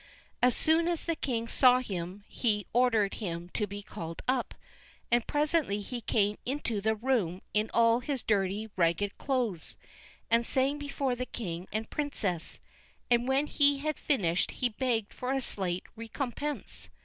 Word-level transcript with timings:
As 0.41 0.55
soon 0.55 0.87
as 0.87 1.05
the 1.05 1.15
king 1.15 1.47
saw 1.47 1.77
him 1.77 2.23
he 2.27 2.65
ordered 2.73 3.13
him 3.13 3.49
to 3.49 3.67
be 3.67 3.83
called 3.83 4.23
up, 4.27 4.55
and 5.11 5.27
presently 5.27 5.79
he 5.81 6.01
came 6.01 6.39
into 6.43 6.81
the 6.81 6.95
room 6.95 7.43
in 7.53 7.69
all 7.71 7.99
his 7.99 8.23
dirty, 8.23 8.71
ragged 8.75 9.15
clothes, 9.19 9.77
and 10.31 10.43
sang 10.43 10.79
before 10.79 11.13
the 11.13 11.27
king 11.27 11.67
and 11.71 11.91
princess, 11.91 12.57
and 13.11 13.27
when 13.27 13.45
he 13.45 13.77
had 13.77 13.99
finished 13.99 14.49
he 14.57 14.69
begged 14.69 15.13
for 15.13 15.33
a 15.33 15.39
slight 15.39 15.83
recompense. 15.95 16.89